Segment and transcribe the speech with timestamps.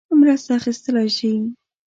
[0.19, 1.31] مرسته اخیستلای شي.